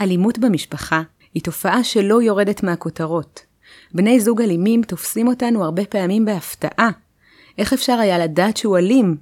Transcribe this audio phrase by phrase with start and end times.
[0.00, 1.02] אלימות במשפחה
[1.34, 3.40] היא תופעה שלא יורדת מהכותרות.
[3.94, 6.90] בני זוג אלימים תופסים אותנו הרבה פעמים בהפתעה.
[7.58, 9.16] איך אפשר היה לדעת שהוא אלים?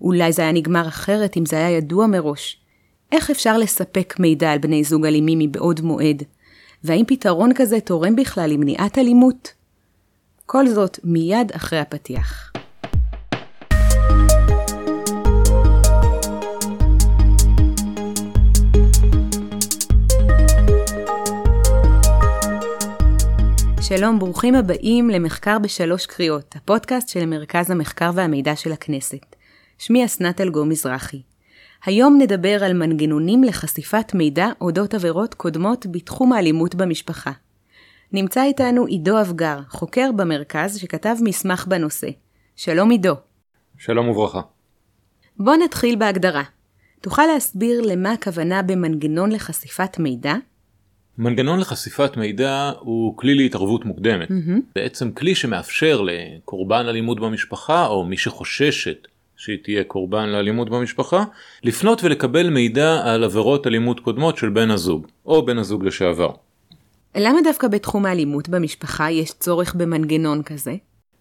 [0.00, 2.60] אולי זה היה נגמר אחרת אם זה היה ידוע מראש.
[3.12, 6.22] איך אפשר לספק מידע על בני זוג אלימים מבעוד מועד?
[6.84, 9.52] והאם פתרון כזה תורם בכלל למניעת אלימות?
[10.46, 12.52] כל זאת מיד אחרי הפתיח.
[23.96, 29.36] שלום, ברוכים הבאים למחקר בשלוש קריאות, הפודקאסט של מרכז המחקר והמידע של הכנסת.
[29.78, 31.22] שמי אסנת אלגו מזרחי.
[31.84, 37.30] היום נדבר על מנגנונים לחשיפת מידע אודות עבירות קודמות בתחום האלימות במשפחה.
[38.12, 42.08] נמצא איתנו עידו אבגר, חוקר במרכז שכתב מסמך בנושא.
[42.56, 43.14] שלום עידו.
[43.78, 44.40] שלום וברכה.
[45.38, 46.42] בוא נתחיל בהגדרה.
[47.00, 50.34] תוכל להסביר למה הכוונה במנגנון לחשיפת מידע?
[51.18, 54.28] מנגנון לחשיפת מידע הוא כלי להתערבות מוקדמת.
[54.28, 54.60] Mm-hmm.
[54.74, 61.24] בעצם כלי שמאפשר לקורבן אלימות במשפחה או מי שחוששת שהיא תהיה קורבן לאלימות במשפחה
[61.64, 66.30] לפנות ולקבל מידע על עבירות אלימות קודמות של בן הזוג או בן הזוג לשעבר.
[67.16, 70.74] למה דווקא בתחום האלימות במשפחה יש צורך במנגנון כזה?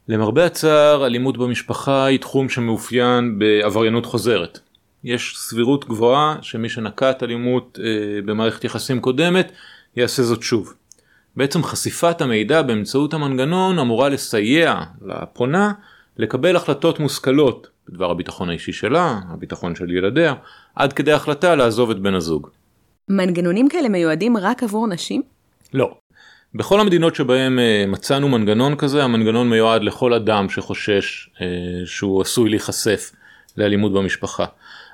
[0.07, 4.59] למרבה הצער אלימות במשפחה היא תחום שמאופיין בעבריינות חוזרת.
[5.03, 9.51] יש סבירות גבוהה שמי שנקט אלימות אה, במערכת יחסים קודמת
[9.95, 10.73] יעשה זאת שוב.
[11.35, 15.71] בעצם חשיפת המידע באמצעות המנגנון אמורה לסייע לפונה
[16.17, 20.33] לקבל החלטות מושכלות בדבר הביטחון האישי שלה, הביטחון של ילדיה,
[20.75, 22.47] עד כדי החלטה לעזוב את בן הזוג.
[23.09, 25.21] מנגנונים כאלה מיועדים רק עבור נשים?
[25.73, 25.97] לא.
[26.55, 31.45] בכל המדינות שבהם אה, מצאנו מנגנון כזה, המנגנון מיועד לכל אדם שחושש אה,
[31.85, 33.11] שהוא עשוי להיחשף
[33.57, 34.45] לאלימות במשפחה.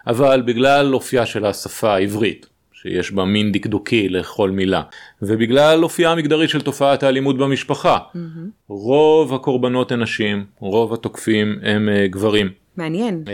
[0.08, 2.48] אבל בגלל אופייה של השפה העברית,
[2.82, 4.82] שיש בה מין דקדוקי לכל מילה,
[5.22, 8.20] ובגלל אופייה המגדרי של תופעת האלימות במשפחה, mm-hmm.
[8.68, 12.50] רוב הקורבנות הן נשים, רוב התוקפים הם uh, גברים.
[12.78, 13.24] מעניין.
[13.26, 13.30] Uh,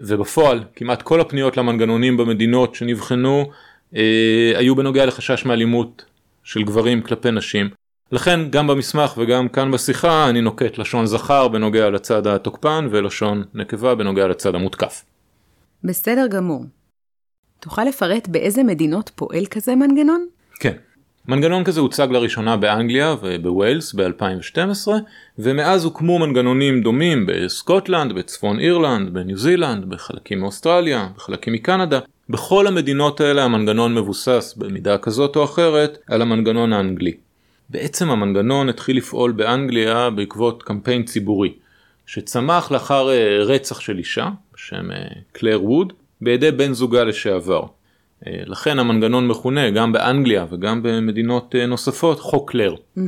[0.00, 3.44] ובפועל, כמעט כל הפניות למנגנונים במדינות שנבחנו
[3.92, 3.96] uh,
[4.54, 6.04] היו בנוגע לחשש מאלימות
[6.44, 7.68] של גברים כלפי נשים.
[8.12, 13.94] לכן גם במסמך וגם כאן בשיחה אני נוקט לשון זכר בנוגע לצד התוקפן ולשון נקבה
[13.94, 15.04] בנוגע לצד המותקף.
[15.84, 16.64] בסדר גמור.
[17.62, 20.26] תוכל לפרט באיזה מדינות פועל כזה מנגנון?
[20.60, 20.72] כן.
[21.28, 24.88] מנגנון כזה הוצג לראשונה באנגליה ובווילס ב-2012
[25.38, 31.98] ומאז הוקמו מנגנונים דומים בסקוטלנד, בצפון אירלנד, בניו זילנד, בחלקים מאוסטרליה, בחלקים מקנדה.
[32.28, 37.14] בכל המדינות האלה המנגנון מבוסס במידה כזאת או אחרת על המנגנון האנגלי.
[37.70, 41.52] בעצם המנגנון התחיל לפעול באנגליה בעקבות קמפיין ציבורי
[42.06, 44.96] שצמח לאחר אה, רצח של אישה בשם אה,
[45.32, 47.62] קלר ווד בידי בן זוגה לשעבר.
[48.26, 52.74] אה, לכן המנגנון מכונה גם באנגליה וגם במדינות נוספות חוק קלר.
[52.74, 53.00] Mm-hmm.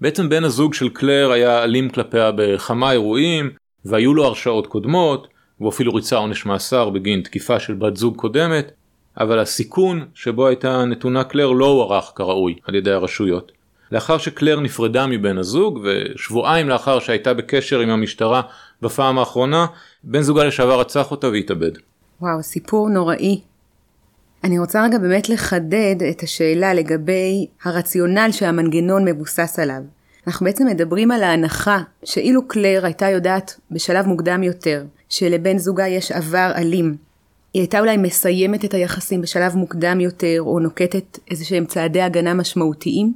[0.00, 3.50] בעצם בן הזוג של קלר היה אלים כלפיה בכמה אירועים
[3.84, 5.28] והיו לו הרשעות קודמות
[5.60, 8.72] והוא אפילו ריצה עונש מאסר בגין תקיפה של בת זוג קודמת
[9.18, 13.52] אבל הסיכון שבו הייתה נתונה קלר לא הוערך כראוי על ידי הרשויות.
[13.92, 18.42] לאחר שקלר נפרדה מבן הזוג ושבועיים לאחר שהייתה בקשר עם המשטרה
[18.82, 19.66] בפעם האחרונה,
[20.04, 21.70] בן זוגה לשעבר רצח אותה והתאבד.
[22.20, 23.40] וואו, סיפור נוראי.
[24.44, 29.82] אני רוצה רגע באמת לחדד את השאלה לגבי הרציונל שהמנגנון מבוסס עליו.
[30.26, 36.12] אנחנו בעצם מדברים על ההנחה שאילו קלר הייתה יודעת בשלב מוקדם יותר שלבן זוגה יש
[36.12, 36.96] עבר אלים,
[37.54, 42.34] היא הייתה אולי מסיימת את היחסים בשלב מוקדם יותר או נוקטת איזה שהם צעדי הגנה
[42.34, 43.14] משמעותיים?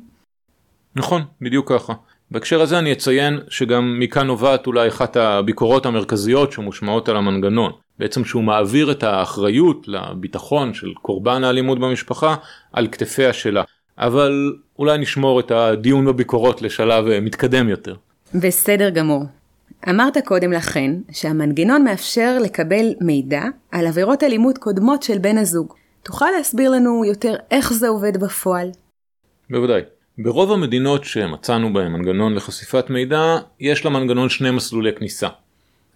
[0.97, 1.93] נכון, בדיוק ככה.
[2.31, 7.73] בהקשר הזה אני אציין שגם מכאן נובעת אולי אחת הביקורות המרכזיות שמושמעות על המנגנון.
[7.99, 12.35] בעצם שהוא מעביר את האחריות לביטחון של קורבן האלימות במשפחה
[12.73, 13.63] על כתפיה שלה.
[13.99, 17.95] אבל אולי נשמור את הדיון בביקורות לשלב אה, מתקדם יותר.
[18.35, 19.25] בסדר גמור.
[19.89, 23.43] אמרת קודם לכן שהמנגנון מאפשר לקבל מידע
[23.73, 25.75] על עבירות אלימות קודמות של בן הזוג.
[26.03, 28.71] תוכל להסביר לנו יותר איך זה עובד בפועל?
[29.51, 29.83] בוודאי.
[30.19, 35.29] ברוב המדינות שמצאנו בהן מנגנון לחשיפת מידע, יש למנגנון שני מסלולי כניסה.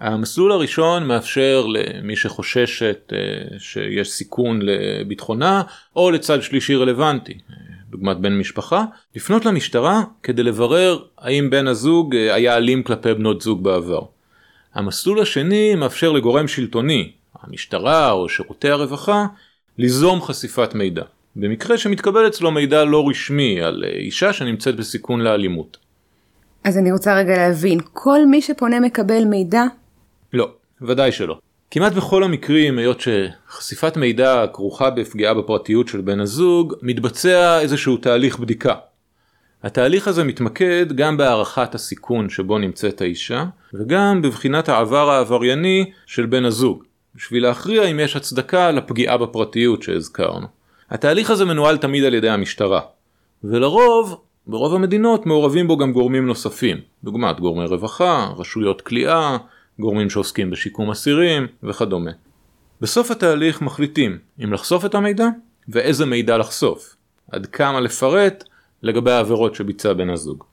[0.02, 5.62] המסלול הראשון מאפשר למי שחוששת אה, שיש סיכון לביטחונה,
[5.96, 7.38] או לצד שלישי רלוונטי,
[7.90, 8.84] דוגמת בן משפחה,
[9.16, 14.02] לפנות למשטרה כדי לברר האם בן הזוג אה, היה אלים כלפי בנות זוג בעבר.
[14.74, 17.12] המסלול השני מאפשר לגורם שלטוני,
[17.42, 19.26] המשטרה או שירותי הרווחה,
[19.78, 21.02] ליזום חשיפת מידע.
[21.36, 25.76] במקרה שמתקבל אצלו מידע לא רשמי על אה, אישה שנמצאת בסיכון לאלימות.
[26.64, 29.62] אז אני רוצה רגע להבין, כל מי שפונה מקבל מידע?
[30.32, 30.50] לא,
[30.82, 31.38] ודאי שלא.
[31.70, 38.38] כמעט בכל המקרים, היות שחשיפת מידע כרוכה בפגיעה בפרטיות של בן הזוג, מתבצע איזשהו תהליך
[38.38, 38.74] בדיקה.
[39.62, 43.44] התהליך הזה מתמקד גם בהערכת הסיכון שבו נמצאת האישה,
[43.74, 46.84] וגם בבחינת העבר העברייני של בן הזוג,
[47.14, 50.46] בשביל להכריע אם יש הצדקה לפגיעה בפרטיות שהזכרנו.
[50.90, 52.80] התהליך הזה מנוהל תמיד על ידי המשטרה,
[53.44, 59.36] ולרוב, ברוב המדינות מעורבים בו גם גורמים נוספים, דוגמת גורמי רווחה, רשויות כליאה,
[59.78, 62.10] גורמים שעוסקים בשיקום אסירים וכדומה.
[62.80, 65.26] בסוף התהליך מחליטים אם לחשוף את המידע
[65.68, 66.96] ואיזה מידע לחשוף,
[67.32, 68.44] עד כמה לפרט
[68.82, 70.44] לגבי העבירות שביצע בן הזוג.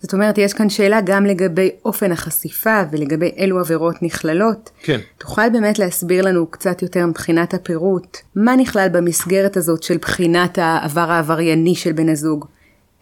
[0.00, 4.70] זאת אומרת, יש כאן שאלה גם לגבי אופן החשיפה ולגבי אילו עבירות נכללות.
[4.82, 5.00] כן.
[5.18, 11.10] תוכל באמת להסביר לנו קצת יותר מבחינת הפירוט, מה נכלל במסגרת הזאת של בחינת העבר
[11.10, 12.46] העברייני של בן הזוג?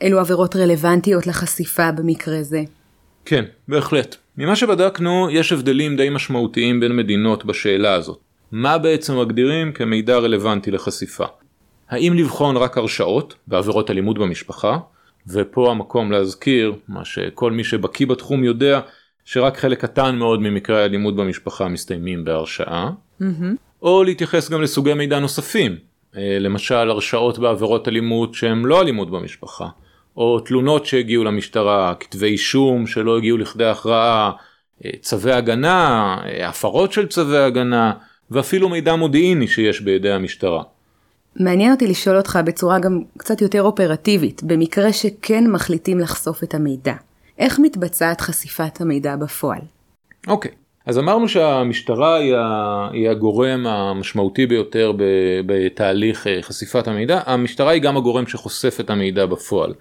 [0.00, 2.62] אילו עבירות רלוונטיות לחשיפה במקרה זה?
[3.25, 4.17] כן, בהחלט.
[4.38, 8.19] ממה שבדקנו, יש הבדלים די משמעותיים בין מדינות בשאלה הזאת.
[8.53, 11.25] מה בעצם מגדירים כמידע רלוונטי לחשיפה?
[11.88, 14.79] האם לבחון רק הרשעות בעבירות אלימות במשפחה,
[15.29, 18.81] ופה המקום להזכיר מה שכל מי שבקיא בתחום יודע
[19.25, 22.91] שרק חלק קטן מאוד ממקרי האלימות במשפחה מסתיימים בהרשעה,
[23.21, 23.25] mm-hmm.
[23.82, 25.77] או להתייחס גם לסוגי מידע נוספים,
[26.17, 29.69] אה, למשל הרשעות בעבירות אלימות שהן לא אלימות במשפחה,
[30.17, 34.33] או תלונות שהגיעו למשטרה, כתבי אישום שלא הגיעו לכדי הכרעה,
[34.85, 37.93] אה, צווי הגנה, אה, הפרות של צווי הגנה,
[38.31, 40.63] ואפילו מידע מודיעיני שיש בידי המשטרה.
[41.37, 46.95] מעניין אותי לשאול אותך בצורה גם קצת יותר אופרטיבית, במקרה שכן מחליטים לחשוף את המידע.
[47.39, 49.61] איך מתבצעת חשיפת המידע בפועל?
[50.27, 50.55] אוקיי, okay.
[50.87, 52.35] אז אמרנו שהמשטרה היא,
[52.93, 54.93] היא הגורם המשמעותי ביותר
[55.47, 59.75] בתהליך אה, חשיפת המידע, המשטרה היא גם הגורם שחושף את המידע בפועל.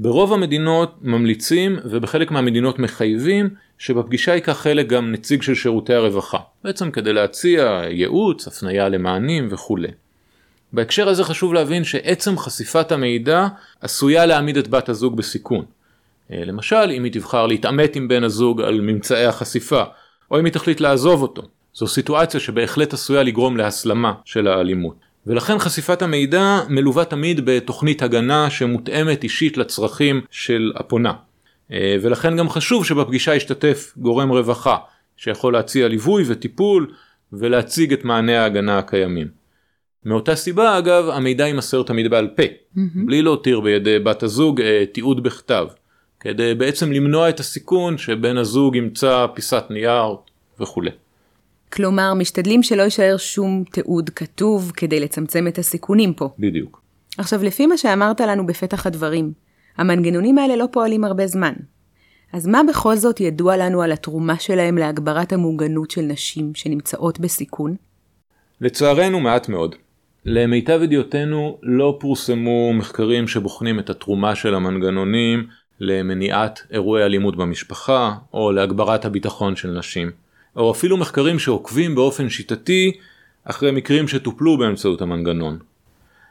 [0.00, 3.48] ברוב המדינות ממליצים ובחלק מהמדינות מחייבים
[3.78, 9.88] שבפגישה ייקח חלק גם נציג של שירותי הרווחה, בעצם כדי להציע ייעוץ, הפנייה למענים וכולי.
[10.72, 13.46] בהקשר הזה חשוב להבין שעצם חשיפת המידע
[13.80, 15.64] עשויה להעמיד את בת הזוג בסיכון.
[16.32, 19.82] אה, למשל, אם היא תבחר להתעמת עם בן הזוג על ממצאי החשיפה,
[20.30, 21.42] או אם היא תחליט לעזוב אותו.
[21.74, 25.07] זו סיטואציה שבהחלט עשויה לגרום להסלמה של האלימות.
[25.26, 31.12] ולכן חשיפת המידע מלווה תמיד בתוכנית הגנה שמותאמת אישית לצרכים של הפונה.
[31.72, 34.76] אה, ולכן גם חשוב שבפגישה ישתתף גורם רווחה,
[35.16, 36.92] שיכול להציע ליווי וטיפול
[37.32, 39.28] ולהציג את מענה ההגנה הקיימים.
[40.04, 42.80] מאותה סיבה אגב המידע יימסר תמיד בעל פה, mm-hmm.
[43.06, 45.66] בלי להותיר בידי בת הזוג אה, תיעוד בכתב,
[46.20, 50.16] כדי בעצם למנוע את הסיכון שבן הזוג ימצא פיסת נייר
[50.60, 50.90] וכולי.
[51.72, 56.28] כלומר, משתדלים שלא יישאר שום תיעוד כתוב כדי לצמצם את הסיכונים פה.
[56.38, 56.82] בדיוק.
[57.18, 59.32] עכשיו, לפי מה שאמרת לנו בפתח הדברים,
[59.76, 61.52] המנגנונים האלה לא פועלים הרבה זמן.
[62.32, 67.76] אז מה בכל זאת ידוע לנו על התרומה שלהם להגברת המוגנות של נשים שנמצאות בסיכון?
[68.60, 69.74] לצערנו מעט מאוד.
[70.24, 75.46] למיטב ידיעותינו לא פורסמו מחקרים שבוחנים את התרומה של המנגנונים
[75.80, 80.10] למניעת אירועי אלימות במשפחה או להגברת הביטחון של נשים,
[80.56, 82.92] או אפילו מחקרים שעוקבים באופן שיטתי
[83.44, 85.58] אחרי מקרים שטופלו באמצעות המנגנון.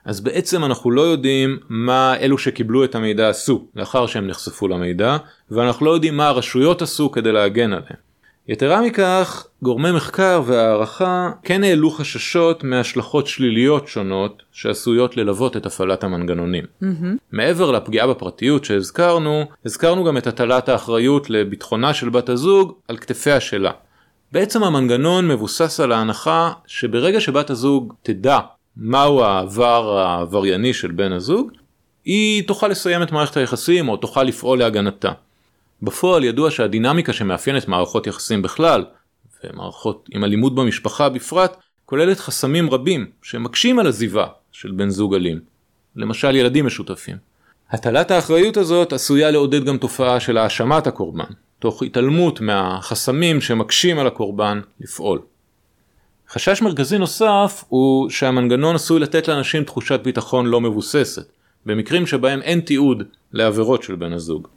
[0.05, 5.17] אז בעצם אנחנו לא יודעים מה אלו שקיבלו את המידע עשו לאחר שהם נחשפו למידע,
[5.51, 8.07] ואנחנו לא יודעים מה הרשויות עשו כדי להגן עליהם.
[8.47, 16.03] יתרה מכך, גורמי מחקר והערכה כן העלו חששות מהשלכות שליליות שונות שעשויות ללוות את הפעלת
[16.03, 16.63] המנגנונים.
[16.63, 16.85] Mm-hmm.
[17.31, 23.39] מעבר לפגיעה בפרטיות שהזכרנו, הזכרנו גם את הטלת האחריות לביטחונה של בת הזוג על כתפיה
[23.39, 23.71] שלה.
[24.31, 28.39] בעצם המנגנון מבוסס על ההנחה שברגע שבת הזוג תדע
[28.77, 31.51] מהו העבר העברייני של בן הזוג,
[32.05, 35.11] היא תוכל לסיים את מערכת היחסים או תוכל לפעול להגנתה.
[35.81, 38.85] בפועל ידוע שהדינמיקה שמאפיינת מערכות יחסים בכלל,
[39.43, 45.39] ומערכות עם אלימות במשפחה בפרט, כוללת חסמים רבים שמקשים על עזיבה של בן זוג אלים.
[45.95, 47.17] למשל ילדים משותפים.
[47.69, 51.23] הטלת האחריות הזאת עשויה לעודד גם תופעה של האשמת הקורבן,
[51.59, 55.19] תוך התעלמות מהחסמים שמקשים על הקורבן לפעול.
[56.29, 61.31] חשש מרכזי נוסף הוא שהמנגנון עשוי לתת לאנשים תחושת ביטחון לא מבוססת,
[61.65, 64.47] במקרים שבהם אין תיעוד לעבירות של בן הזוג.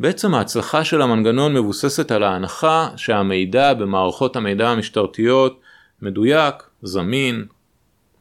[0.00, 5.60] בעצם ההצלחה של המנגנון מבוססת על ההנחה שהמידע במערכות המידע המשטרתיות
[6.02, 7.44] מדויק, זמין,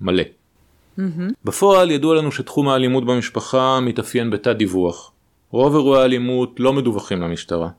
[0.02, 0.24] מלא.
[1.00, 1.02] Mm-hmm.
[1.46, 5.12] בפועל ידוע לנו שתחום האלימות במשפחה מתאפיין בתת דיווח.
[5.52, 7.70] רוב אירועי האלימות לא מדווחים למשטרה.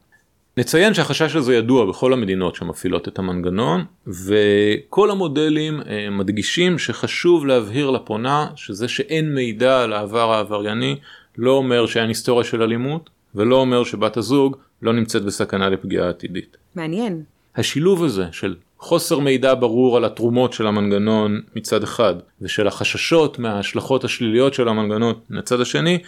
[0.59, 7.91] נציין שהחשש הזה ידוע בכל המדינות שמפעילות את המנגנון וכל המודלים אה, מדגישים שחשוב להבהיר
[7.91, 10.97] לפונה שזה שאין מידע על העבר העברייני
[11.39, 16.57] לא אומר שאין היסטוריה של אלימות ולא אומר שבת הזוג לא נמצאת בסכנה לפגיעה עתידית.
[16.75, 17.23] מעניין.
[17.57, 24.05] השילוב הזה של חוסר מידע ברור על התרומות של המנגנון מצד אחד, ושל החששות מההשלכות
[24.05, 25.99] השליליות של המנגנון מצד השני,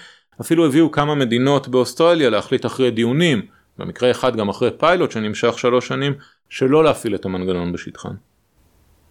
[0.40, 3.42] אפילו הביאו כמה מדינות באוסטרליה להחליט אחרי דיונים,
[3.78, 6.14] במקרה אחד גם אחרי פיילוט שנמשך שלוש שנים,
[6.48, 8.14] שלא להפעיל את המנגנון בשטחן.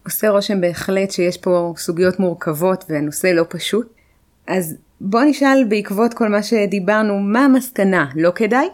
[0.04, 3.86] עושה רושם בהחלט שיש פה סוגיות מורכבות והנושא לא פשוט.
[4.46, 8.06] אז בוא נשאל בעקבות כל מה שדיברנו, מה המסקנה?
[8.16, 8.68] לא כדאי?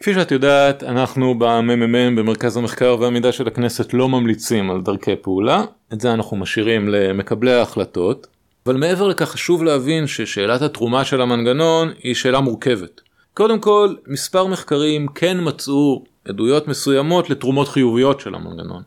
[0.00, 5.64] כפי שאת יודעת, אנחנו בממ"מ במרכז המחקר והמידע של הכנסת לא ממליצים על דרכי פעולה,
[5.92, 8.26] את זה אנחנו משאירים למקבלי ההחלטות,
[8.66, 13.00] אבל מעבר לכך חשוב להבין ששאלת התרומה של המנגנון היא שאלה מורכבת.
[13.36, 18.82] קודם כל, מספר מחקרים כן מצאו עדויות מסוימות לתרומות חיוביות של המנגנון.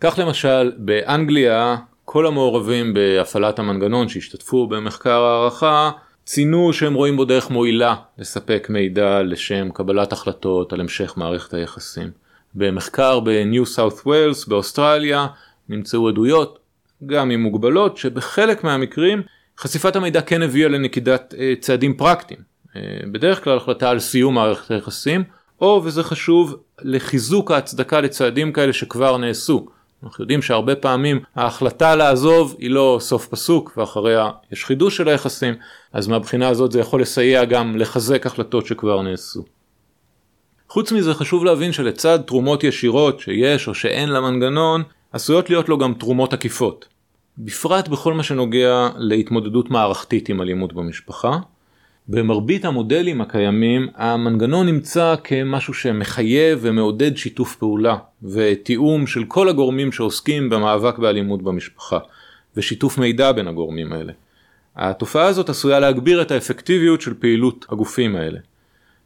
[0.00, 5.90] כך למשל, באנגליה, כל המעורבים בהפעלת המנגנון שהשתתפו במחקר הערכה,
[6.24, 12.10] ציינו שהם רואים בו דרך מועילה לספק מידע לשם קבלת החלטות על המשך מערכת היחסים.
[12.54, 15.26] במחקר בניו סאות' ווילס באוסטרליה
[15.68, 16.58] נמצאו עדויות,
[17.06, 19.22] גם עם מוגבלות, שבחלק מהמקרים
[19.58, 22.53] חשיפת המידע כן הביאה לנקידת אה, צעדים פרקטיים.
[22.76, 22.80] אה,
[23.12, 25.24] בדרך כלל החלטה על סיום מערכת היחסים,
[25.60, 29.66] או וזה חשוב לחיזוק ההצדקה לצעדים כאלה שכבר נעשו.
[30.04, 35.54] אנחנו יודעים שהרבה פעמים ההחלטה לעזוב היא לא סוף פסוק ואחריה יש חידוש של היחסים
[35.92, 39.42] אז מהבחינה הזאת זה יכול לסייע גם לחזק החלטות שכבר נעשו.
[40.68, 45.94] חוץ מזה חשוב להבין שלצד תרומות ישירות שיש או שאין למנגנון עשויות להיות לו גם
[45.94, 46.88] תרומות עקיפות.
[47.38, 51.38] בפרט בכל מה שנוגע להתמודדות מערכתית עם אלימות במשפחה
[52.08, 60.50] במרבית המודלים הקיימים המנגנון נמצא כמשהו שמחייב ומעודד שיתוף פעולה ותיאום של כל הגורמים שעוסקים
[60.50, 61.98] במאבק באלימות במשפחה
[62.56, 64.12] ושיתוף מידע בין הגורמים האלה.
[64.76, 68.38] התופעה הזאת עשויה להגביר את האפקטיביות של פעילות הגופים האלה.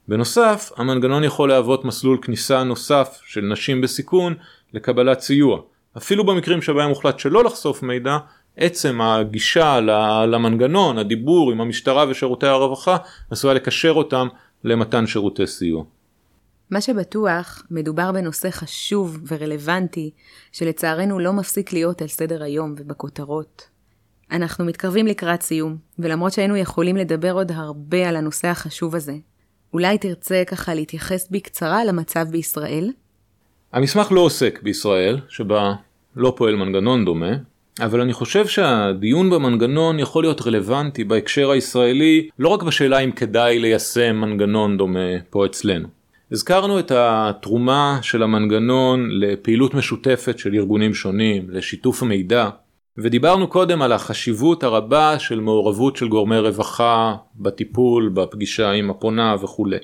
[0.09, 4.35] בנוסף, המנגנון יכול להוות מסלול כניסה נוסף של נשים בסיכון
[4.75, 5.61] לקבלת סיוע.
[5.97, 8.19] אפילו במקרים שבהם הוחלט שלא לחשוף מידע,
[8.59, 9.81] עצם הגישה
[10.27, 12.97] למנגנון, הדיבור עם המשטרה ושירותי הרווחה,
[13.31, 14.29] עשויה לקשר אותם
[14.65, 15.85] למתן שירותי סיוע.
[16.71, 20.11] מה שבטוח, מדובר בנושא חשוב ורלוונטי,
[20.53, 23.69] שלצערנו לא מפסיק להיות על סדר היום ובכותרות.
[24.31, 29.15] אנחנו מתקרבים לקראת סיום, ולמרות שהיינו יכולים לדבר עוד הרבה על הנושא החשוב הזה,
[29.73, 32.93] אולי תרצה ככה להתייחס בקצרה למצב בישראל?
[33.73, 35.75] המסמך לא עוסק בישראל, שבה
[36.17, 37.31] לא פועל מנגנון דומה,
[37.81, 43.59] אבל אני חושב שהדיון במנגנון יכול להיות רלוונטי בהקשר הישראלי לא רק בשאלה אם כדאי
[43.59, 45.89] ליישם מנגנון דומה פה אצלנו.
[46.33, 52.49] הזכרנו את התרומה של המנגנון לפעילות משותפת של ארגונים שונים, לשיתוף המידע,
[52.99, 59.79] ודיברנו קודם על החשיבות הרבה של מעורבות של גורמי רווחה בטיפול, בפגישה עם הפונה וכולי.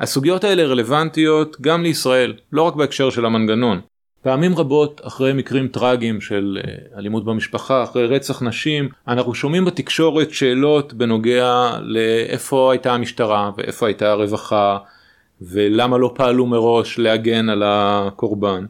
[0.00, 3.80] הסוגיות האלה רלוונטיות גם לישראל, לא רק בהקשר של המנגנון.
[4.22, 10.30] פעמים רבות אחרי מקרים טרגיים של אה, אלימות במשפחה, אחרי רצח נשים, אנחנו שומעים בתקשורת
[10.30, 14.78] שאלות בנוגע לאיפה הייתה המשטרה ואיפה הייתה הרווחה
[15.42, 18.64] ולמה לא פעלו מראש להגן על הקורבן.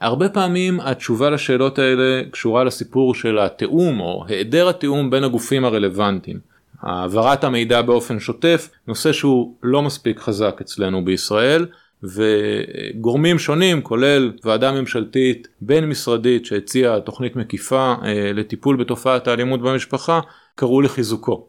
[0.00, 6.38] הרבה פעמים התשובה לשאלות האלה קשורה לסיפור של התיאום או היעדר התיאום בין הגופים הרלוונטיים.
[6.82, 11.66] העברת המידע באופן שוטף, נושא שהוא לא מספיק חזק אצלנו בישראל,
[12.02, 20.20] וגורמים שונים כולל ועדה ממשלתית בין משרדית שהציעה תוכנית מקיפה אה, לטיפול בתופעת האלימות במשפחה
[20.54, 21.46] קראו לחיזוקו.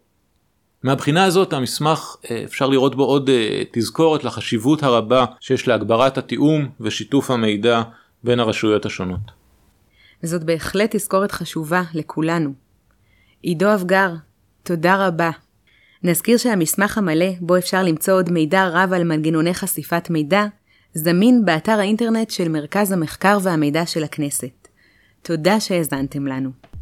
[0.83, 6.69] מהבחינה הזאת המסמך אה, אפשר לראות בו עוד אה, תזכורת לחשיבות הרבה שיש להגברת התיאום
[6.79, 7.81] ושיתוף המידע
[8.23, 9.31] בין הרשויות השונות.
[10.23, 12.53] וזאת בהחלט תזכורת חשובה לכולנו.
[13.41, 14.09] עידו אבגר,
[14.63, 15.31] תודה רבה.
[16.03, 20.45] נזכיר שהמסמך המלא, בו אפשר למצוא עוד מידע רב על מנגנוני חשיפת מידע,
[20.93, 24.67] זמין באתר האינטרנט של מרכז המחקר והמידע של הכנסת.
[25.21, 26.76] תודה שהאזנתם לנו.